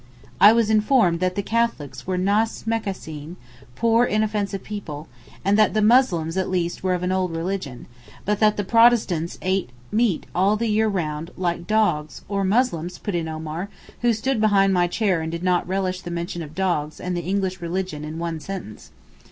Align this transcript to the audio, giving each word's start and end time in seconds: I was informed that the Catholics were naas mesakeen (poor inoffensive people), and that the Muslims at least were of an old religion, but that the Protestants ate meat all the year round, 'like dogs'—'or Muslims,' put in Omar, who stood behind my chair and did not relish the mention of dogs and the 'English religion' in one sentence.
I 0.39 0.51
was 0.51 0.71
informed 0.71 1.19
that 1.19 1.35
the 1.35 1.43
Catholics 1.43 2.07
were 2.07 2.17
naas 2.17 2.63
mesakeen 2.65 3.35
(poor 3.75 4.03
inoffensive 4.03 4.63
people), 4.63 5.07
and 5.45 5.59
that 5.59 5.75
the 5.75 5.81
Muslims 5.83 6.37
at 6.37 6.49
least 6.49 6.81
were 6.81 6.95
of 6.95 7.03
an 7.03 7.11
old 7.11 7.35
religion, 7.35 7.85
but 8.25 8.39
that 8.39 8.57
the 8.57 8.63
Protestants 8.63 9.37
ate 9.43 9.69
meat 9.91 10.25
all 10.33 10.55
the 10.57 10.65
year 10.69 10.87
round, 10.87 11.29
'like 11.37 11.67
dogs'—'or 11.67 12.43
Muslims,' 12.43 12.97
put 12.97 13.13
in 13.13 13.27
Omar, 13.27 13.69
who 14.01 14.11
stood 14.11 14.41
behind 14.41 14.73
my 14.73 14.87
chair 14.87 15.21
and 15.21 15.31
did 15.31 15.43
not 15.43 15.67
relish 15.67 16.01
the 16.01 16.09
mention 16.09 16.41
of 16.41 16.55
dogs 16.55 16.99
and 16.99 17.15
the 17.15 17.21
'English 17.21 17.61
religion' 17.61 18.03
in 18.03 18.17
one 18.17 18.39
sentence. 18.39 18.89